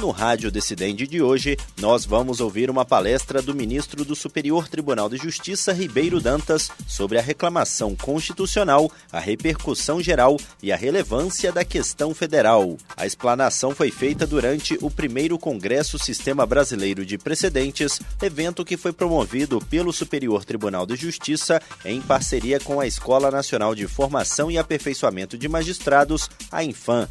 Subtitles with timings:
[0.00, 5.10] No Rádio Decidente de hoje, nós vamos ouvir uma palestra do ministro do Superior Tribunal
[5.10, 11.66] de Justiça, Ribeiro Dantas, sobre a reclamação constitucional, a repercussão geral e a relevância da
[11.66, 12.78] questão federal.
[12.96, 18.94] A explanação foi feita durante o primeiro Congresso Sistema Brasileiro de Precedentes, evento que foi
[18.94, 24.56] promovido pelo Superior Tribunal de Justiça em parceria com a Escola Nacional de Formação e
[24.56, 27.06] Aperfeiçoamento de Magistrados, a Infam.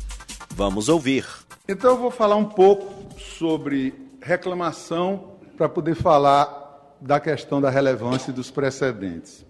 [0.56, 1.24] Vamos ouvir.
[1.72, 8.34] Então eu vou falar um pouco sobre reclamação para poder falar da questão da relevância
[8.34, 9.46] dos precedentes.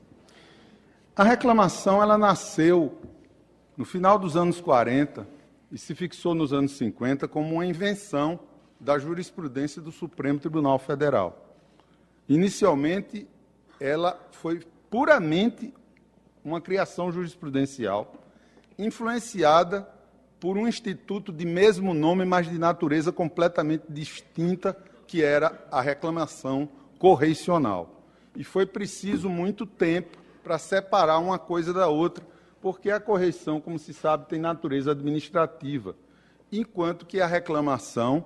[1.16, 3.00] A reclamação ela nasceu
[3.78, 5.26] no final dos anos 40
[5.72, 8.38] e se fixou nos anos 50 como uma invenção
[8.78, 11.56] da jurisprudência do Supremo Tribunal Federal.
[12.28, 13.30] Inicialmente,
[13.80, 15.74] ela foi puramente
[16.44, 18.14] uma criação jurisprudencial
[18.78, 19.88] influenciada
[20.40, 26.70] por um instituto de mesmo nome, mas de natureza completamente distinta, que era a reclamação
[26.98, 28.04] correicional.
[28.36, 32.26] E foi preciso muito tempo para separar uma coisa da outra,
[32.62, 35.96] porque a correição, como se sabe, tem natureza administrativa,
[36.52, 38.26] enquanto que a reclamação,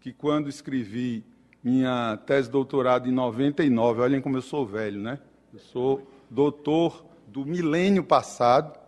[0.00, 1.24] que quando escrevi
[1.62, 5.18] minha tese de doutorado em 99, olhem como eu sou velho, né?
[5.52, 8.78] Eu sou doutor do milênio passado,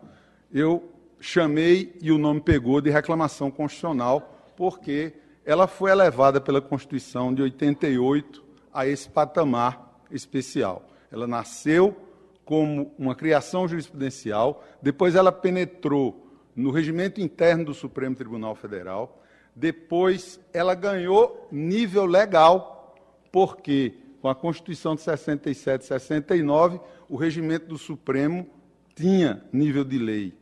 [0.53, 0.91] eu
[1.23, 5.12] chamei e o nome pegou de reclamação constitucional, porque
[5.47, 10.89] ela foi elevada pela Constituição de 88 a esse patamar especial.
[11.12, 11.97] Ela nasceu
[12.45, 19.22] como uma criação jurisprudencial, depois ela penetrou no regimento interno do Supremo Tribunal Federal,
[19.54, 22.97] depois ela ganhou nível legal,
[23.31, 28.44] porque com a Constituição de 67 e 69, o regimento do Supremo
[28.97, 30.41] tinha nível de lei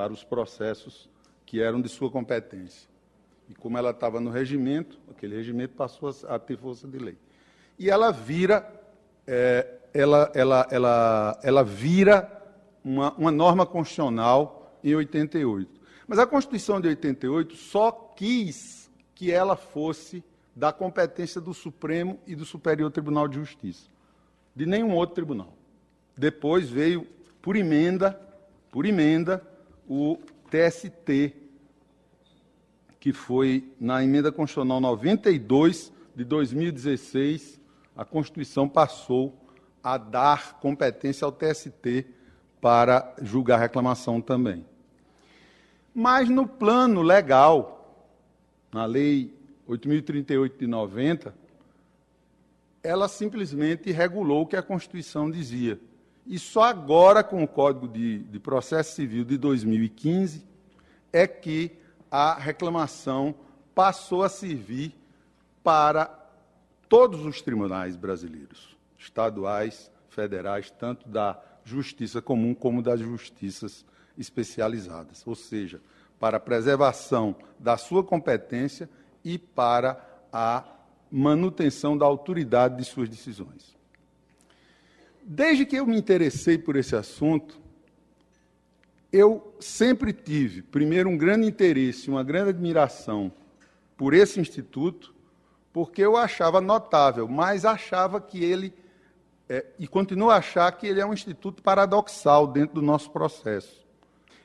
[0.00, 1.10] para os processos
[1.44, 2.88] que eram de sua competência.
[3.50, 7.18] E como ela estava no regimento, aquele regimento passou a ter força de lei.
[7.78, 8.66] E ela vira,
[9.26, 12.32] é, ela, ela, ela, ela vira
[12.82, 15.70] uma, uma norma constitucional em 88.
[16.08, 20.24] Mas a Constituição de 88 só quis que ela fosse
[20.56, 23.86] da competência do Supremo e do Superior Tribunal de Justiça,
[24.56, 25.52] de nenhum outro tribunal.
[26.16, 27.06] Depois veio,
[27.42, 28.18] por emenda,
[28.70, 29.46] por emenda,
[29.92, 30.16] o
[30.48, 31.34] TST,
[33.00, 37.60] que foi na emenda constitucional 92 de 2016,
[37.96, 39.36] a Constituição passou
[39.82, 42.06] a dar competência ao TST
[42.60, 44.64] para julgar reclamação também.
[45.92, 48.06] Mas no plano legal,
[48.72, 49.34] na Lei
[49.68, 51.34] 8.038 de 90,
[52.80, 55.80] ela simplesmente regulou o que a Constituição dizia.
[56.30, 60.46] E só agora, com o Código de, de Processo Civil de 2015,
[61.12, 61.72] é que
[62.08, 63.34] a reclamação
[63.74, 64.94] passou a servir
[65.60, 66.06] para
[66.88, 73.84] todos os tribunais brasileiros, estaduais, federais, tanto da justiça comum como das justiças
[74.16, 75.80] especializadas, ou seja,
[76.20, 78.88] para a preservação da sua competência
[79.24, 80.00] e para
[80.32, 80.62] a
[81.10, 83.79] manutenção da autoridade de suas decisões.
[85.22, 87.60] Desde que eu me interessei por esse assunto,
[89.12, 93.32] eu sempre tive, primeiro, um grande interesse, uma grande admiração
[93.96, 95.14] por esse instituto,
[95.72, 98.72] porque eu achava notável, mas achava que ele,
[99.48, 103.86] é, e continuo a achar que ele é um instituto paradoxal dentro do nosso processo.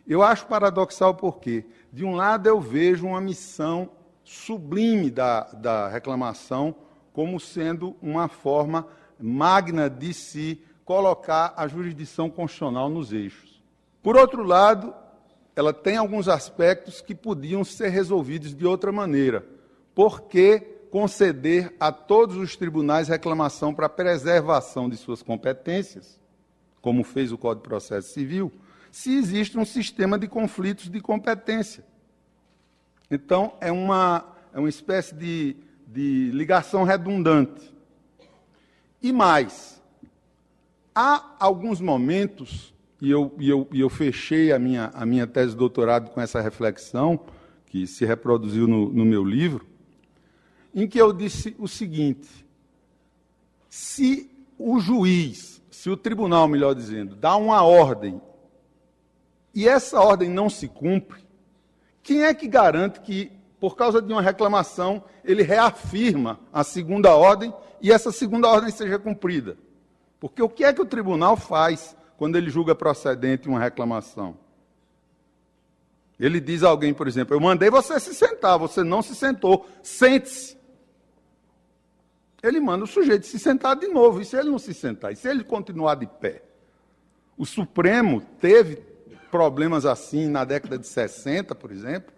[0.07, 3.89] Eu acho paradoxal porque, de um lado, eu vejo uma missão
[4.23, 6.75] sublime da, da reclamação
[7.13, 8.87] como sendo uma forma
[9.19, 13.61] magna de se colocar a jurisdição constitucional nos eixos.
[14.03, 14.93] Por outro lado,
[15.55, 19.43] ela tem alguns aspectos que podiam ser resolvidos de outra maneira.
[19.95, 20.59] Por que
[20.91, 26.19] conceder a todos os tribunais reclamação para preservação de suas competências,
[26.81, 28.51] como fez o Código de Processo Civil,
[28.91, 31.83] se existe um sistema de conflitos de competência?
[33.09, 35.57] Então, é uma, é uma espécie de,
[35.87, 37.74] de ligação redundante.
[39.05, 39.79] E mais,
[40.95, 45.51] há alguns momentos, e eu, e eu, e eu fechei a minha, a minha tese
[45.51, 47.19] de doutorado com essa reflexão,
[47.67, 49.63] que se reproduziu no, no meu livro,
[50.73, 52.27] em que eu disse o seguinte:
[53.69, 58.19] se o juiz, se o tribunal, melhor dizendo, dá uma ordem
[59.53, 61.21] e essa ordem não se cumpre,
[62.01, 63.31] quem é que garante que,
[63.65, 67.51] por causa de uma reclamação, ele reafirma a segunda ordem
[67.81, 69.57] e essa segunda ordem seja cumprida?
[70.19, 74.37] Porque o que é que o tribunal faz quando ele julga procedente uma reclamação?
[76.19, 79.67] Ele diz a alguém, por exemplo, eu mandei você se sentar, você não se sentou,
[79.81, 80.55] sente-se.
[82.43, 85.15] Ele manda o sujeito se sentar de novo, e se ele não se sentar, e
[85.15, 86.43] se ele continuar de pé?
[87.35, 88.75] O Supremo teve
[89.31, 92.13] problemas assim na década de 60, por exemplo,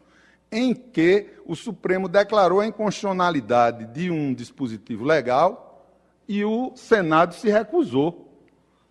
[0.52, 5.94] em que o Supremo declarou a inconstitucionalidade de um dispositivo legal
[6.28, 8.28] e o Senado se recusou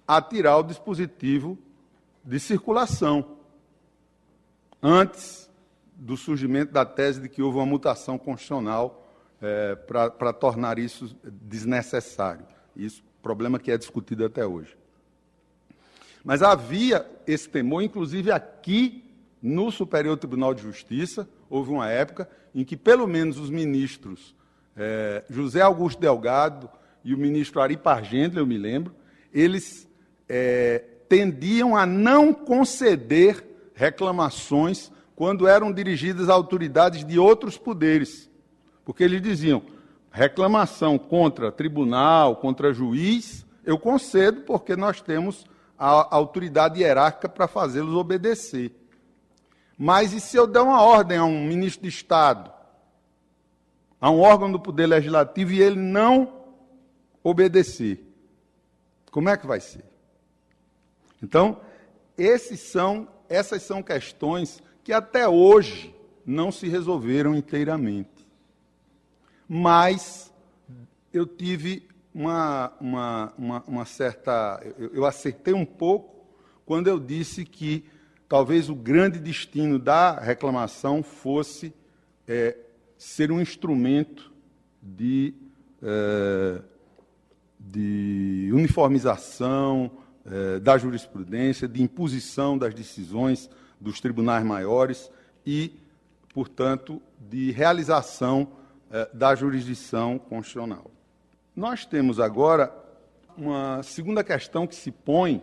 [0.07, 1.59] a tirar o dispositivo
[2.25, 3.37] de circulação
[4.83, 5.51] antes
[5.95, 9.07] do surgimento da tese de que houve uma mutação constitucional
[9.41, 12.47] é, para tornar isso desnecessário.
[12.75, 14.77] Isso problema que é discutido até hoje.
[16.23, 19.05] Mas havia esse temor, inclusive aqui
[19.43, 24.35] no Superior Tribunal de Justiça, houve uma época em que pelo menos os ministros
[24.77, 26.69] é, José Augusto Delgado
[27.03, 28.95] e o ministro Ari Pargêndola, eu me lembro,
[29.33, 29.89] eles
[30.29, 33.45] é, tendiam a não conceder
[33.75, 38.29] reclamações quando eram dirigidas a autoridades de outros poderes.
[38.85, 39.63] Porque eles diziam:
[40.11, 45.45] reclamação contra tribunal, contra juiz, eu concedo porque nós temos
[45.79, 48.73] a autoridade hierárquica para fazê-los obedecer.
[49.79, 52.51] Mas e se eu der uma ordem a um ministro de Estado,
[54.01, 56.33] a um órgão do Poder Legislativo, e ele não
[57.23, 58.03] obedecer?
[59.11, 59.85] Como é que vai ser?
[61.23, 61.61] Então,
[62.57, 65.95] são essas são questões que até hoje
[66.25, 68.27] não se resolveram inteiramente.
[69.49, 70.33] Mas
[71.13, 74.61] eu tive uma, uma, uma, uma certa.
[74.79, 76.27] Eu, eu acertei um pouco
[76.65, 77.85] quando eu disse que
[78.29, 81.73] talvez o grande destino da reclamação fosse
[82.27, 82.57] é,
[82.99, 84.33] ser um instrumento
[84.83, 85.35] de,
[85.83, 86.61] é,
[87.59, 89.91] de uniformização,
[90.29, 93.49] eh, da jurisprudência, de imposição das decisões
[93.81, 95.09] dos tribunais maiores
[95.47, 95.73] e,
[96.35, 97.01] portanto,
[97.31, 98.49] de realização
[98.91, 100.91] eh, da jurisdição constitucional.
[101.55, 102.75] Nós temos agora
[103.37, 105.41] uma segunda questão que se põe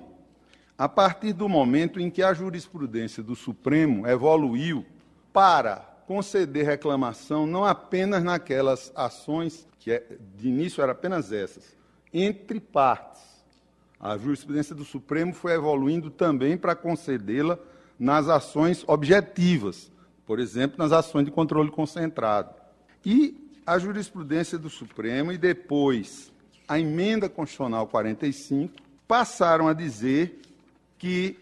[0.78, 4.86] a partir do momento em que a jurisprudência do Supremo evoluiu
[5.32, 5.78] para
[6.08, 10.06] conceder reclamação não apenas naquelas ações, que é,
[10.36, 11.76] de início eram apenas essas,
[12.14, 13.22] entre partes,
[14.00, 17.58] a jurisprudência do Supremo foi evoluindo também para concedê-la
[17.98, 19.90] nas ações objetivas,
[20.26, 22.54] por exemplo, nas ações de controle concentrado.
[23.06, 26.34] E a jurisprudência do Supremo e depois
[26.68, 28.74] a emenda constitucional 45
[29.08, 30.42] passaram a dizer
[31.04, 31.38] que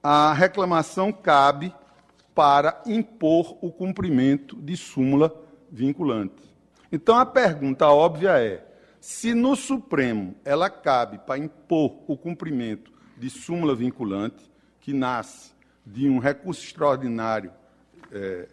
[0.00, 1.74] a reclamação cabe
[2.32, 5.34] para impor o cumprimento de súmula
[5.68, 6.54] vinculante.
[6.92, 8.64] Então a pergunta óbvia é:
[9.00, 14.48] se no Supremo ela cabe para impor o cumprimento de súmula vinculante,
[14.78, 15.50] que nasce
[15.84, 17.50] de um recurso extraordinário
[18.12, 18.46] é,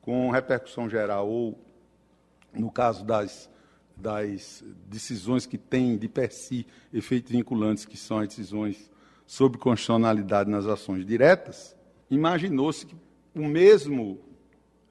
[0.00, 1.58] com repercussão geral, ou,
[2.54, 3.50] no caso das,
[3.94, 8.93] das decisões que têm de per si efeitos vinculantes, que são as decisões
[9.26, 11.76] sobre constitucionalidade nas ações diretas,
[12.10, 12.96] imaginou-se que
[13.34, 14.18] o mesmo,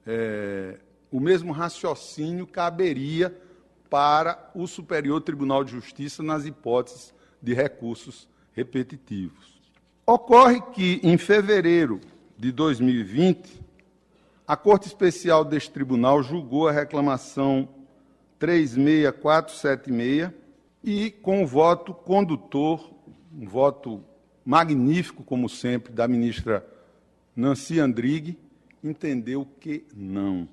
[0.06, 0.80] é,
[1.12, 3.36] o mesmo raciocínio caberia
[3.90, 9.62] para o Superior Tribunal de Justiça nas hipóteses de recursos repetitivos.
[10.06, 12.02] Ocorre que, em fevereiro
[12.38, 13.62] de 2020,
[14.46, 17.70] a Corte Especial deste tribunal julgou a reclamação
[18.40, 20.32] 36476
[20.84, 22.92] e, com o voto condutor,
[23.32, 24.04] um voto
[24.46, 26.66] magnífico, como sempre, da ministra
[27.36, 28.38] Nancy Andrighi,
[28.84, 30.48] entendeu que não.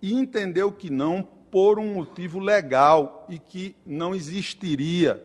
[0.00, 5.24] E entendeu que não por um motivo legal e que não existiria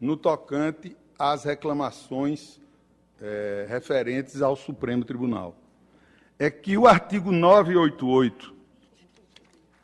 [0.00, 2.60] no tocante às reclamações
[3.20, 5.56] é, referentes ao Supremo Tribunal.
[6.38, 8.52] É que o artigo 988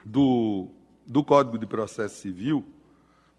[0.04, 0.68] do,
[1.06, 2.64] do Código de Processo Civil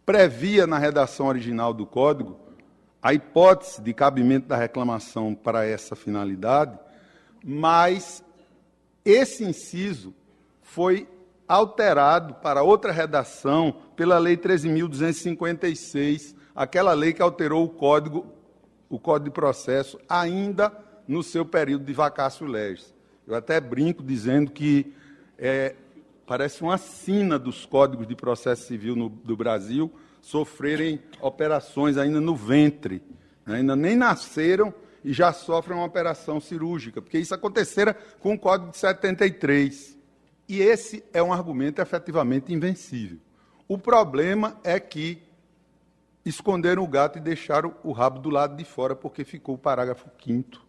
[0.06, 2.49] previa na redação original do Código
[3.02, 6.78] a hipótese de cabimento da reclamação para essa finalidade,
[7.44, 8.24] mas
[9.06, 10.14] esse inciso
[10.62, 11.08] foi
[11.48, 18.28] alterado para outra redação pela Lei 13.256, aquela lei que alterou o Código,
[18.90, 20.72] o Código de Processo, ainda
[21.08, 22.94] no seu período de vacácio legis.
[23.26, 24.94] Eu até brinco dizendo que
[25.38, 25.76] é,
[26.28, 29.92] parece uma sina dos códigos de processo civil no, do Brasil,
[30.22, 33.02] sofrerem operações ainda no ventre,
[33.46, 33.58] né?
[33.58, 34.74] ainda nem nasceram
[35.04, 39.98] e já sofrem uma operação cirúrgica, porque isso acontecera com o Código de 73.
[40.48, 43.20] E esse é um argumento efetivamente invencível.
[43.68, 45.22] O problema é que
[46.26, 50.10] esconderam o gato e deixaram o rabo do lado de fora, porque ficou o parágrafo
[50.24, 50.60] 5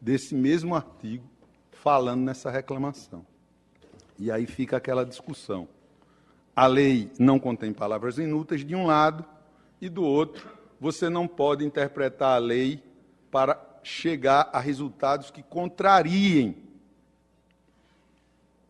[0.00, 1.24] desse mesmo artigo
[1.70, 3.24] falando nessa reclamação.
[4.18, 5.68] E aí fica aquela discussão.
[6.58, 9.24] A lei não contém palavras inúteis de um lado,
[9.80, 10.44] e do outro,
[10.80, 12.82] você não pode interpretar a lei
[13.30, 16.56] para chegar a resultados que contrariem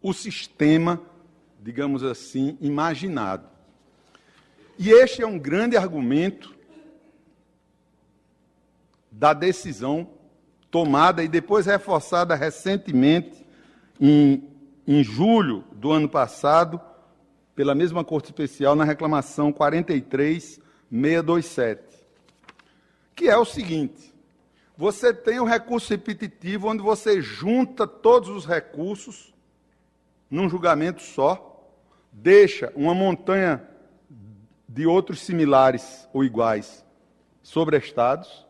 [0.03, 1.01] o sistema,
[1.63, 3.49] digamos assim, imaginado.
[4.79, 6.55] E este é um grande argumento
[9.11, 10.11] da decisão
[10.71, 13.47] tomada e depois reforçada recentemente,
[13.99, 14.47] em,
[14.87, 16.79] em julho do ano passado,
[17.59, 21.83] pela mesma Corte Especial, na reclamação 43627,
[23.17, 24.15] que é o seguinte:
[24.77, 29.35] você tem o recurso repetitivo, onde você junta todos os recursos
[30.31, 31.69] num julgamento só,
[32.13, 33.69] deixa uma montanha
[34.69, 36.87] de outros similares ou iguais
[37.43, 38.47] sobrestados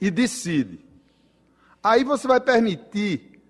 [0.00, 0.86] e decide.
[1.82, 3.42] Aí você vai permitir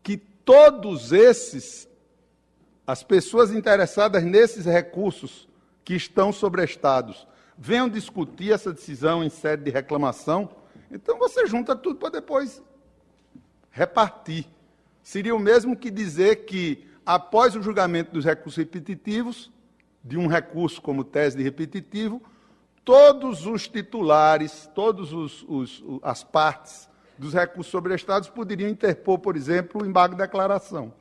[0.00, 1.88] que todos esses,
[2.86, 5.48] as pessoas interessadas nesses recursos
[5.84, 10.48] que estão sobrestados, venham discutir essa decisão em sede de reclamação.
[10.90, 12.62] Então você junta tudo para depois
[13.70, 14.46] repartir.
[15.02, 19.50] Seria o mesmo que dizer que, após o julgamento dos recursos repetitivos,
[20.04, 22.20] de um recurso como tese de repetitivo,
[22.84, 25.10] todos os titulares, todas
[26.02, 30.92] as partes dos recursos sobrestados poderiam interpor, por exemplo, o embargo de declaração.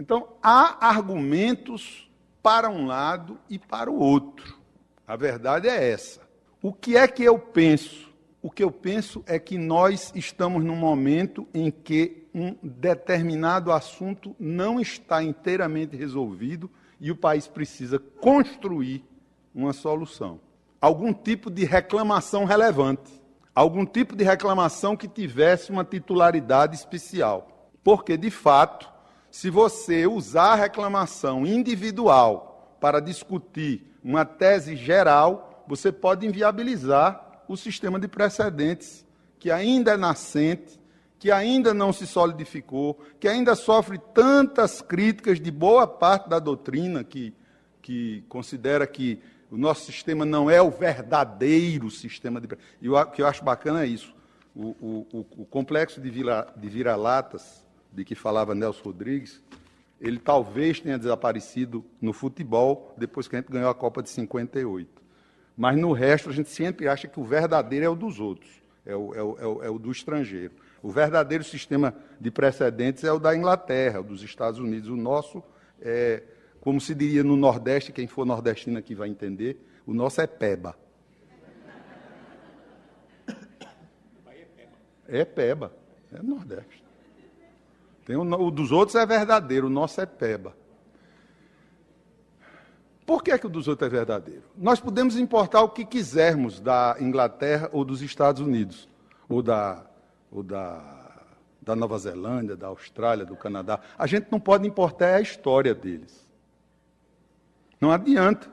[0.00, 2.10] Então, há argumentos
[2.42, 4.58] para um lado e para o outro.
[5.06, 6.22] A verdade é essa.
[6.62, 8.08] O que é que eu penso?
[8.40, 14.34] O que eu penso é que nós estamos num momento em que um determinado assunto
[14.40, 19.04] não está inteiramente resolvido e o país precisa construir
[19.54, 20.40] uma solução.
[20.80, 23.20] Algum tipo de reclamação relevante,
[23.54, 27.68] algum tipo de reclamação que tivesse uma titularidade especial.
[27.84, 28.89] Porque, de fato,
[29.30, 37.56] se você usar a reclamação individual para discutir uma tese geral, você pode inviabilizar o
[37.56, 39.06] sistema de precedentes,
[39.38, 40.80] que ainda é nascente,
[41.18, 47.04] que ainda não se solidificou, que ainda sofre tantas críticas de boa parte da doutrina
[47.04, 47.34] que,
[47.82, 49.20] que considera que
[49.50, 52.48] o nosso sistema não é o verdadeiro sistema de.
[52.80, 54.14] E o que eu acho bacana é isso.
[54.54, 59.42] O, o, o complexo de, vira, de vira-latas, de que falava Nelson Rodrigues,
[60.00, 64.88] ele talvez tenha desaparecido no futebol depois que a gente ganhou a Copa de 58.
[65.56, 68.50] Mas no resto a gente sempre acha que o verdadeiro é o dos outros,
[68.86, 70.54] é o, é o, é o, é o do estrangeiro.
[70.82, 74.88] O verdadeiro sistema de precedentes é o da Inglaterra, o dos Estados Unidos.
[74.88, 75.42] O nosso
[75.80, 76.22] é,
[76.60, 80.76] como se diria no Nordeste, quem for nordestino aqui vai entender, o nosso é peba.
[85.08, 85.74] É peba,
[86.12, 86.79] é Nordeste.
[88.10, 90.52] Tem o, o dos outros é verdadeiro, o nosso é peba.
[93.06, 94.42] Por que, é que o dos outros é verdadeiro?
[94.56, 98.88] Nós podemos importar o que quisermos da Inglaterra ou dos Estados Unidos,
[99.28, 99.86] ou da
[100.28, 101.22] ou da,
[101.62, 103.78] da Nova Zelândia, da Austrália, do Canadá.
[103.96, 106.28] A gente não pode importar a história deles.
[107.80, 108.50] Não adianta.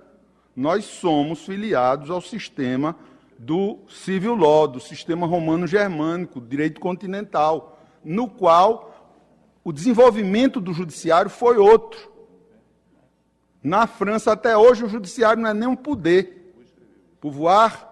[0.56, 2.96] Nós somos filiados ao sistema
[3.40, 8.97] do civil law, do sistema romano-germânico, direito continental, no qual
[9.68, 12.10] o desenvolvimento do judiciário foi outro.
[13.62, 16.56] Na França, até hoje, o judiciário não é nem um poder.
[17.20, 17.86] Pouvoir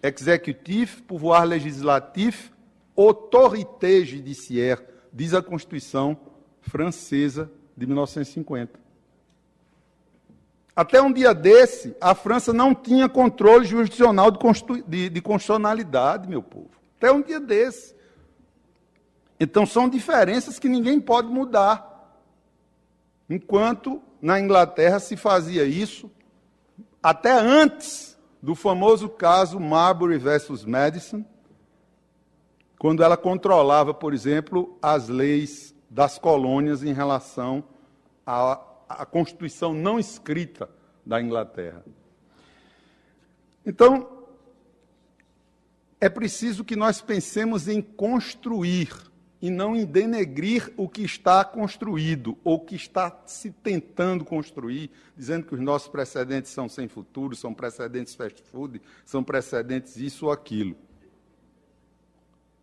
[0.00, 2.52] exécutif, pouvoir legislatif,
[2.96, 4.80] autorité judiciaire,
[5.12, 6.16] diz a Constituição
[6.60, 8.78] francesa de 1950.
[10.76, 16.70] Até um dia desse, a França não tinha controle jurisdicional de constitucionalidade, meu povo.
[16.96, 17.92] Até um dia desse.
[19.42, 22.16] Então são diferenças que ninguém pode mudar.
[23.28, 26.08] Enquanto na Inglaterra se fazia isso
[27.02, 31.24] até antes do famoso caso Marbury versus Madison,
[32.78, 37.64] quando ela controlava, por exemplo, as leis das colônias em relação
[38.24, 40.70] à, à Constituição não escrita
[41.04, 41.84] da Inglaterra.
[43.66, 44.08] Então,
[46.00, 49.10] é preciso que nós pensemos em construir
[49.42, 55.44] e não em denegrir o que está construído ou que está se tentando construir, dizendo
[55.44, 60.32] que os nossos precedentes são sem futuro, são precedentes fast food, são precedentes isso ou
[60.32, 60.76] aquilo.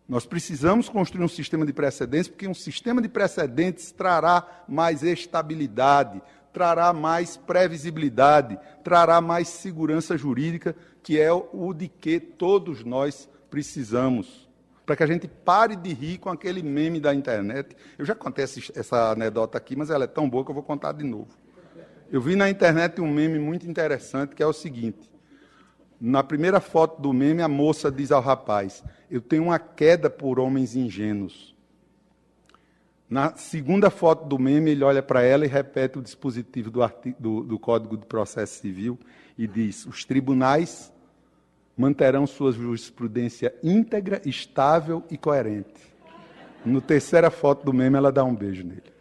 [0.08, 6.20] Nós precisamos construir um sistema de precedentes, porque um sistema de precedentes trará mais estabilidade,
[6.50, 14.49] trará mais previsibilidade, trará mais segurança jurídica, que é o de que todos nós precisamos.
[14.90, 17.76] Para que a gente pare de rir com aquele meme da internet.
[17.96, 20.90] Eu já contei essa anedota aqui, mas ela é tão boa que eu vou contar
[20.90, 21.28] de novo.
[22.10, 25.08] Eu vi na internet um meme muito interessante que é o seguinte:
[26.00, 30.40] na primeira foto do meme, a moça diz ao rapaz: Eu tenho uma queda por
[30.40, 31.54] homens ingênuos.
[33.08, 36.80] Na segunda foto do meme, ele olha para ela e repete o dispositivo do,
[37.16, 38.98] do, do, Código de Processo Civil
[39.38, 40.92] e diz: Os tribunais
[41.76, 45.90] manterão sua jurisprudência íntegra, estável e coerente.
[46.64, 48.92] No terceira foto do meme, ela dá um beijo nele.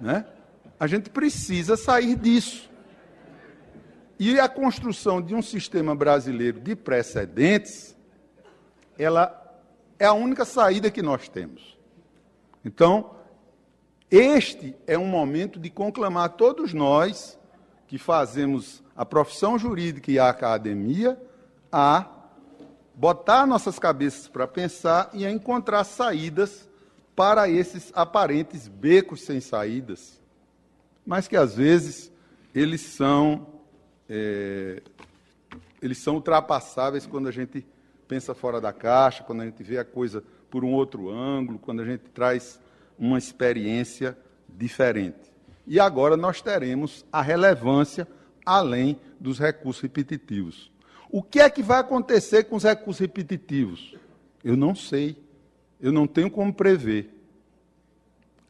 [0.00, 0.24] Né?
[0.78, 2.70] A gente precisa sair disso.
[4.18, 7.96] E a construção de um sistema brasileiro de precedentes,
[8.98, 9.34] ela
[9.98, 11.78] é a única saída que nós temos.
[12.64, 13.16] Então,
[14.10, 17.37] este é um momento de conclamar todos nós
[17.88, 21.20] que fazemos a profissão jurídica e a academia
[21.72, 22.06] a
[22.94, 26.68] botar nossas cabeças para pensar e a encontrar saídas
[27.16, 30.20] para esses aparentes becos sem saídas,
[31.04, 32.12] mas que às vezes
[32.54, 33.46] eles são
[34.08, 34.82] é,
[35.80, 37.66] eles são ultrapassáveis quando a gente
[38.06, 41.82] pensa fora da caixa, quando a gente vê a coisa por um outro ângulo, quando
[41.82, 42.60] a gente traz
[42.98, 44.16] uma experiência
[44.48, 45.27] diferente.
[45.68, 48.08] E agora nós teremos a relevância
[48.44, 50.72] além dos recursos repetitivos.
[51.10, 53.94] O que é que vai acontecer com os recursos repetitivos?
[54.42, 55.22] Eu não sei.
[55.78, 57.14] Eu não tenho como prever.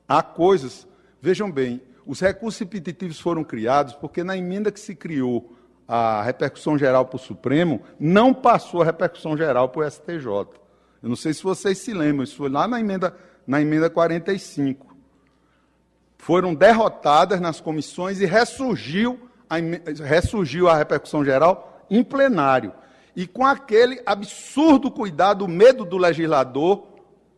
[0.06, 0.86] Há coisas,
[1.20, 5.54] vejam bem, os recursos repetitivos foram criados porque na emenda que se criou
[5.88, 10.26] a repercussão geral para o Supremo, não passou a repercussão geral para o STJ.
[11.02, 14.87] Eu não sei se vocês se lembram, isso foi lá na emenda, na emenda 45.
[16.18, 19.56] Foram derrotadas nas comissões e ressurgiu a,
[20.04, 22.72] ressurgiu a repercussão geral em plenário.
[23.16, 26.86] E com aquele absurdo cuidado, o medo do legislador,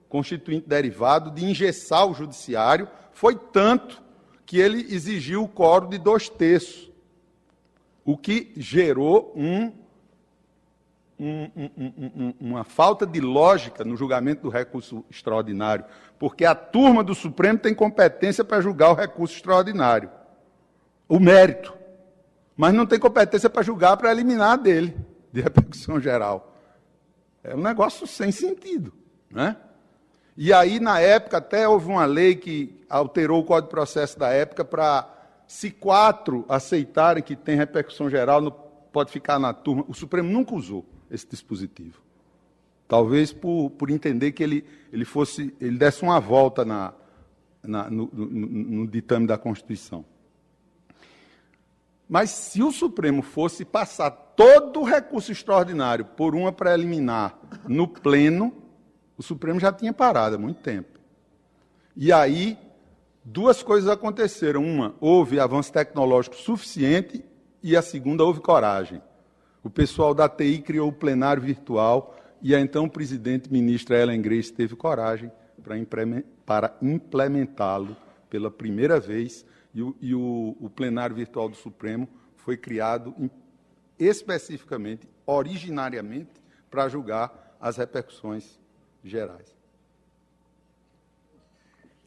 [0.09, 4.03] constituinte derivado, de engessar o judiciário, foi tanto
[4.45, 6.91] que ele exigiu o coro de dois terços,
[8.05, 9.73] o que gerou um,
[11.21, 15.85] um, um, uma falta de lógica no julgamento do recurso extraordinário,
[16.19, 20.11] porque a turma do Supremo tem competência para julgar o recurso extraordinário,
[21.07, 21.75] o mérito,
[22.57, 24.97] mas não tem competência para julgar para eliminar dele,
[25.31, 26.57] de repercussão geral.
[27.45, 28.93] É um negócio sem sentido,
[29.31, 29.57] né?
[30.37, 34.31] E aí, na época, até houve uma lei que alterou o Código de Processo da
[34.31, 35.07] época para,
[35.47, 39.85] se quatro aceitarem que tem repercussão geral, não pode ficar na turma.
[39.87, 42.01] O Supremo nunca usou esse dispositivo.
[42.87, 46.93] Talvez por, por entender que ele, ele fosse, ele desse uma volta na,
[47.63, 50.05] na no, no, no ditame da Constituição.
[52.09, 58.53] Mas se o Supremo fosse passar todo o recurso extraordinário por uma preliminar no pleno,
[59.17, 60.99] o Supremo já tinha parado há muito tempo.
[61.95, 62.59] E aí,
[63.25, 64.65] duas coisas aconteceram.
[64.65, 67.25] Uma, houve avanço tecnológico suficiente,
[67.63, 69.03] e a segunda, houve coragem.
[69.63, 74.53] O pessoal da TI criou o plenário virtual, e a então presidente ministra Ellen Grace
[74.53, 75.31] teve coragem
[76.47, 77.97] para implementá-lo
[78.31, 79.45] pela primeira vez,
[79.75, 83.15] e, o, e o, o plenário virtual do Supremo foi criado
[83.99, 86.31] especificamente, originariamente,
[86.71, 88.59] para julgar as repercussões
[89.05, 89.55] gerais.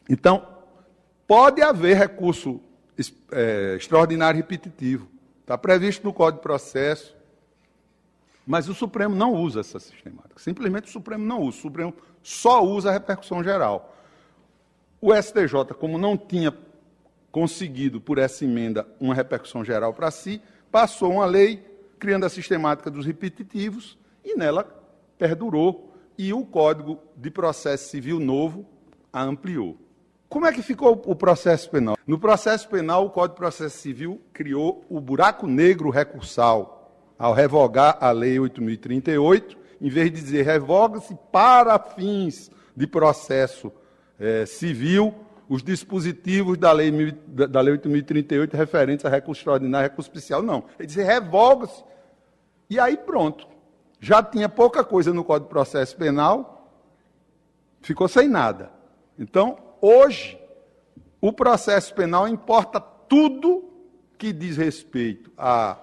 [0.10, 0.46] Então,
[1.28, 2.60] pode haver recurso
[3.32, 5.08] é, extraordinário repetitivo.
[5.42, 7.16] Está previsto no Código de Processo.
[8.46, 10.38] Mas o Supremo não usa essa sistemática.
[10.38, 11.58] Simplesmente o Supremo não usa.
[11.58, 13.96] O Supremo só usa a repercussão geral.
[15.00, 16.54] O STJ, como não tinha
[17.32, 21.66] conseguido, por essa emenda, uma repercussão geral para si, passou uma lei
[22.00, 24.66] criando a sistemática dos repetitivos e nela
[25.18, 28.66] perdurou e o Código de Processo Civil novo
[29.12, 29.78] a ampliou.
[30.28, 31.96] Como é que ficou o processo penal?
[32.08, 36.73] No processo penal, o Código de Processo Civil criou o buraco negro recursal
[37.24, 43.72] ao revogar a Lei 8.038, em vez de dizer revoga-se para fins de processo
[44.20, 45.16] é, civil
[45.48, 46.92] os dispositivos da Lei,
[47.26, 50.44] da lei 8.038 referentes a recurso extraordinário e recurso especial.
[50.44, 50.66] Não.
[50.78, 51.82] Ele diz revoga-se.
[52.70, 53.48] E aí pronto
[54.02, 56.70] já tinha pouca coisa no Código de Processo Penal
[57.82, 58.70] ficou sem nada.
[59.18, 60.38] Então, hoje,
[61.22, 63.64] o processo penal importa tudo
[64.18, 65.78] que diz respeito a,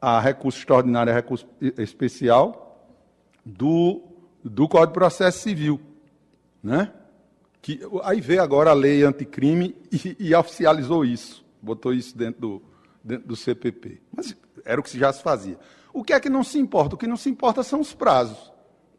[0.00, 2.86] a recurso extraordinário e recurso especial
[3.44, 4.02] do,
[4.44, 5.80] do Código de Processo Civil.
[6.62, 6.92] Né?
[7.60, 12.62] Que, aí veio agora a lei anticrime e, e oficializou isso, botou isso dentro do,
[13.02, 14.00] dentro do CPP.
[14.14, 15.58] Mas era o que já se fazia.
[15.92, 16.94] O que é que não se importa?
[16.94, 18.52] O que não se importa são os prazos,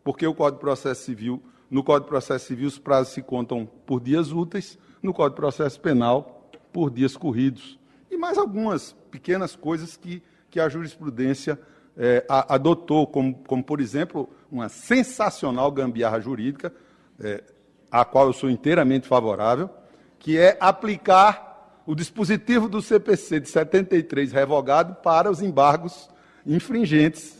[0.03, 3.65] porque o Código de Processo Civil, no Código de Processo Civil, os prazos se contam
[3.85, 7.79] por dias úteis, no Código de Processo Penal, por dias corridos.
[8.09, 11.59] E mais algumas pequenas coisas que, que a jurisprudência
[11.97, 16.73] é, a, adotou, como, como, por exemplo, uma sensacional gambiarra jurídica,
[17.19, 17.43] é,
[17.91, 19.69] a qual eu sou inteiramente favorável,
[20.17, 26.09] que é aplicar o dispositivo do CPC de 73 revogado para os embargos
[26.45, 27.39] infringentes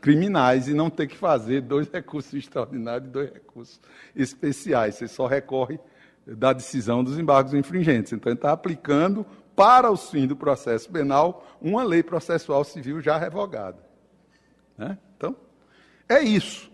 [0.00, 3.80] criminais e não ter que fazer dois recursos extraordinários e dois recursos
[4.14, 4.96] especiais.
[4.96, 5.78] Você só recorre
[6.26, 8.12] da decisão dos embargos infringentes.
[8.12, 9.24] Então, ele está aplicando
[9.58, 13.78] para os fins do processo penal uma lei processual civil já revogada.
[14.76, 14.96] Né?
[15.16, 15.34] Então,
[16.08, 16.70] é isso.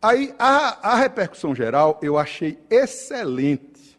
[0.00, 3.98] Aí, a, a, repercussão geral eu achei excelente,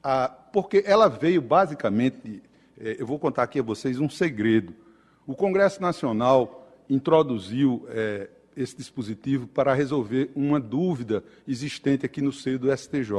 [0.00, 2.40] a, porque ela veio basicamente.
[2.80, 4.72] É, eu vou contar aqui a vocês um segredo.
[5.26, 12.60] O Congresso Nacional introduziu é, esse dispositivo para resolver uma dúvida existente aqui no seio
[12.60, 13.10] do STJ.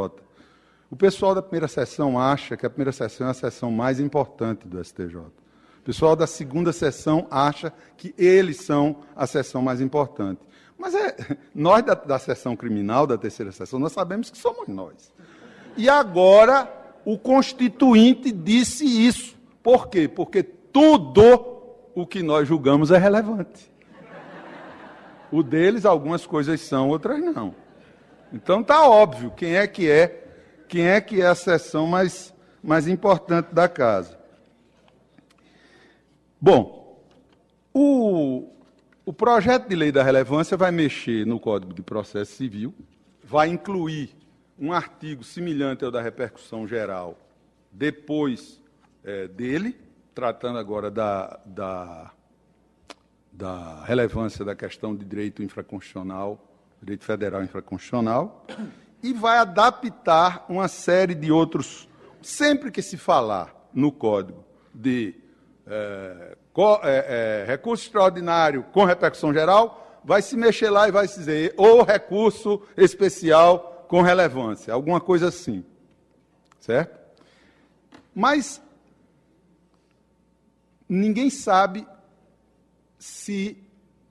[0.92, 4.68] O pessoal da primeira sessão acha que a primeira sessão é a sessão mais importante
[4.68, 5.18] do STJ.
[5.18, 10.42] O pessoal da segunda sessão acha que eles são a sessão mais importante.
[10.78, 11.16] Mas é,
[11.54, 15.14] nós da, da sessão criminal, da terceira sessão, nós sabemos que somos nós.
[15.78, 16.68] E agora
[17.06, 19.38] o Constituinte disse isso.
[19.62, 20.08] Por quê?
[20.08, 21.60] Porque tudo
[21.94, 23.72] o que nós julgamos é relevante.
[25.32, 27.54] O deles, algumas coisas são, outras não.
[28.34, 30.29] Então está óbvio quem é que é,
[30.70, 34.18] quem é que é a seção mais, mais importante da casa.
[36.40, 37.04] Bom,
[37.74, 38.54] o,
[39.04, 42.74] o projeto de lei da relevância vai mexer no Código de Processo Civil,
[43.24, 44.16] vai incluir
[44.58, 47.18] um artigo semelhante ao da repercussão geral
[47.72, 48.62] depois
[49.04, 49.76] é, dele,
[50.14, 52.12] tratando agora da, da,
[53.32, 56.40] da relevância da questão de direito infraconstitucional,
[56.82, 58.46] direito federal infraconstitucional,
[59.02, 61.88] e vai adaptar uma série de outros.
[62.22, 65.16] Sempre que se falar no código de
[65.66, 71.08] é, co, é, é, recurso extraordinário com repercussão geral, vai se mexer lá e vai
[71.08, 75.64] se dizer ou recurso especial com relevância, alguma coisa assim.
[76.60, 77.00] Certo?
[78.14, 78.62] Mas
[80.88, 81.88] ninguém sabe
[82.98, 83.58] se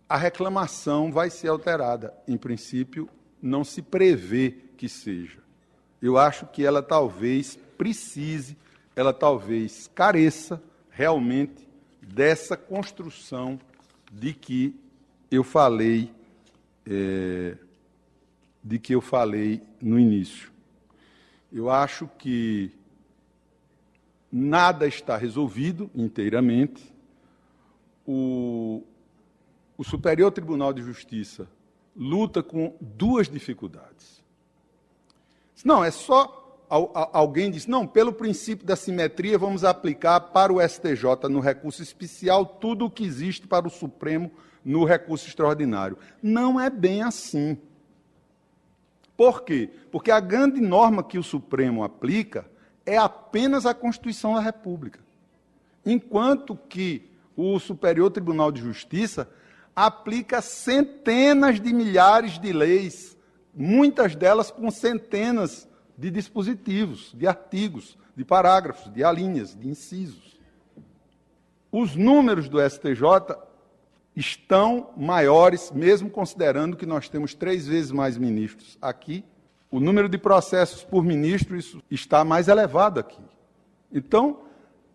[0.09, 2.14] a reclamação vai ser alterada.
[2.27, 3.09] Em princípio,
[3.42, 5.41] não se prevê que seja.
[6.01, 8.57] Eu acho que ela talvez precise,
[8.95, 11.69] ela talvez careça realmente
[12.01, 13.59] dessa construção
[14.11, 14.75] de que
[15.31, 16.11] eu falei,
[16.87, 17.57] é,
[18.62, 20.51] de que eu falei no início.
[21.53, 22.71] Eu acho que
[24.31, 26.95] nada está resolvido inteiramente.
[28.07, 28.85] O,
[29.77, 31.49] o Superior Tribunal de Justiça
[31.97, 34.23] luta com duas dificuldades.
[35.64, 36.35] Não, é só.
[36.68, 42.44] Alguém diz, não, pelo princípio da simetria, vamos aplicar para o STJ no recurso especial
[42.44, 44.31] tudo o que existe para o Supremo
[44.62, 45.97] no recurso extraordinário.
[46.23, 47.57] Não é bem assim.
[49.16, 49.71] Por quê?
[49.90, 52.47] Porque a grande norma que o Supremo aplica
[52.85, 55.01] é apenas a Constituição da República.
[55.85, 59.29] Enquanto que o Superior Tribunal de Justiça
[59.75, 63.16] aplica centenas de milhares de leis,
[63.59, 70.38] muitas delas com centenas de dispositivos, de artigos, de parágrafos, de alíneas, de incisos.
[71.71, 73.37] Os números do STJ
[74.16, 79.25] estão maiores, mesmo considerando que nós temos três vezes mais ministros aqui
[79.71, 81.59] o número de processos por ministro
[81.90, 83.21] está mais elevado aqui.
[83.92, 84.40] Então,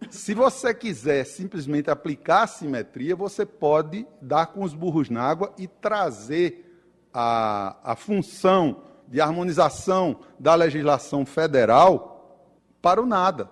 [0.09, 5.53] se você quiser simplesmente aplicar a simetria, você pode dar com os burros na água
[5.57, 6.72] e trazer
[7.13, 12.49] a, a função de harmonização da legislação federal
[12.81, 13.49] para o nada.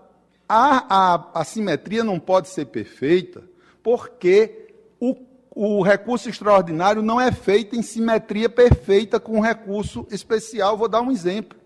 [0.47, 3.43] A, a, a simetria não pode ser perfeita
[3.83, 5.15] porque o
[5.53, 10.77] o recurso extraordinário não é feito em simetria perfeita com o recurso especial.
[10.77, 11.59] Vou dar um exemplo.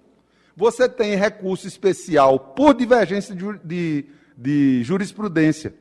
[0.56, 4.06] Você tem recurso especial por divergência de, de,
[4.36, 5.74] de jurisprudência.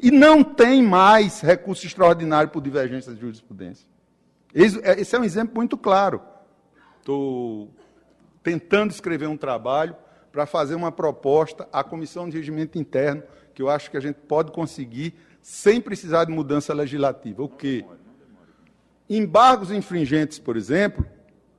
[0.00, 3.86] E não tem mais recurso extraordinário por divergência de jurisprudência.
[4.54, 6.20] Esse é um exemplo muito claro.
[6.98, 7.70] Estou
[8.42, 9.96] tentando escrever um trabalho
[10.30, 13.22] para fazer uma proposta à Comissão de Regimento Interno,
[13.54, 17.42] que eu acho que a gente pode conseguir sem precisar de mudança legislativa.
[17.42, 17.84] O quê?
[19.08, 21.04] Embargos infringentes, por exemplo,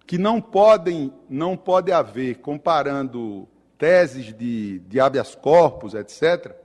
[0.07, 6.55] que não podem, não pode haver, comparando teses de, de habeas corpus, etc.,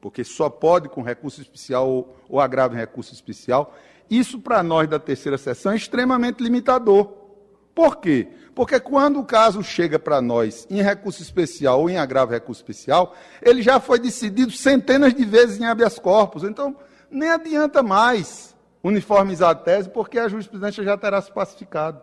[0.00, 3.74] porque só pode com recurso especial ou, ou agravo em recurso especial.
[4.10, 7.12] Isso, para nós da terceira sessão, é extremamente limitador.
[7.72, 8.28] Por quê?
[8.54, 13.14] Porque quando o caso chega para nós em recurso especial ou em agravo recurso especial,
[13.40, 16.42] ele já foi decidido centenas de vezes em habeas corpus.
[16.42, 16.76] Então,
[17.08, 22.02] nem adianta mais uniformizar a tese, porque a jurisprudência já terá se pacificado.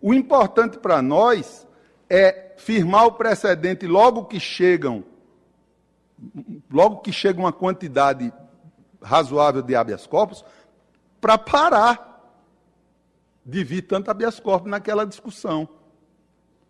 [0.00, 1.66] O importante para nós
[2.08, 5.04] é firmar o precedente logo que chegam,
[6.70, 8.32] logo que chega uma quantidade
[9.02, 10.44] razoável de habeas corpus,
[11.20, 12.10] para parar
[13.44, 15.68] de vir tanto habeas corpus naquela discussão.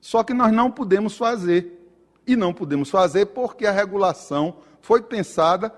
[0.01, 1.79] Só que nós não podemos fazer.
[2.27, 5.75] E não podemos fazer porque a regulação foi pensada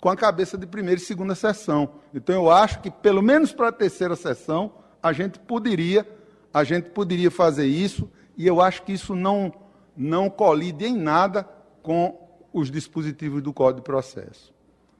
[0.00, 1.90] com a cabeça de primeira e segunda sessão.
[2.14, 6.06] Então eu acho que pelo menos para a terceira sessão a gente poderia
[6.52, 9.52] a gente poderia fazer isso e eu acho que isso não,
[9.96, 11.46] não colide em nada
[11.82, 14.52] com os dispositivos do Código de Processo.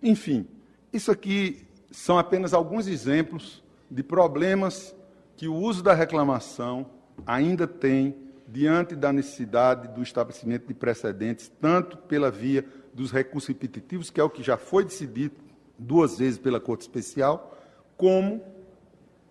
[0.03, 0.47] Enfim,
[0.93, 4.95] isso aqui são apenas alguns exemplos de problemas
[5.37, 6.87] que o uso da reclamação
[7.27, 8.15] ainda tem
[8.47, 14.25] diante da necessidade do estabelecimento de precedentes, tanto pela via dos recursos repetitivos, que é
[14.25, 15.37] o que já foi decidido
[15.79, 17.57] duas vezes pela Corte Especial,
[17.97, 18.43] como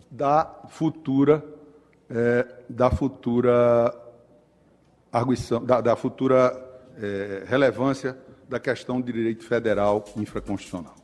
[0.09, 1.43] da futura
[2.09, 3.93] é, da futura
[5.11, 6.51] arguição, da, da futura
[6.99, 8.17] é, relevância
[8.47, 10.95] da questão de direito federal infraconstitucional.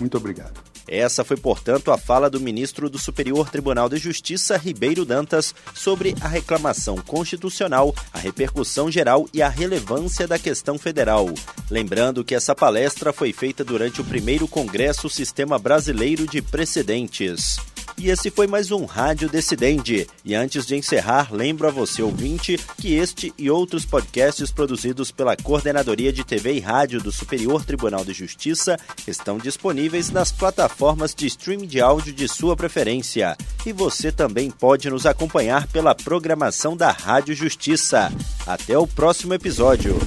[0.00, 0.68] Muito obrigado.
[0.88, 6.14] Essa foi, portanto, a fala do ministro do Superior Tribunal de Justiça, Ribeiro Dantas, sobre
[6.22, 11.28] a reclamação constitucional, a repercussão geral e a relevância da questão federal.
[11.70, 17.58] Lembrando que essa palestra foi feita durante o primeiro Congresso Sistema Brasileiro de Precedentes.
[17.98, 20.06] E esse foi mais um Rádio Decidente.
[20.24, 25.36] E antes de encerrar, lembro a você, ouvinte, que este e outros podcasts produzidos pela
[25.36, 31.26] Coordenadoria de TV e Rádio do Superior Tribunal de Justiça estão disponíveis nas plataformas de
[31.26, 33.36] streaming de áudio de sua preferência.
[33.66, 38.12] E você também pode nos acompanhar pela programação da Rádio Justiça.
[38.46, 39.98] Até o próximo episódio.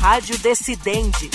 [0.00, 1.30] Rádio Decidente